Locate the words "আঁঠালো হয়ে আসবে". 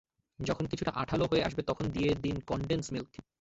0.95-1.61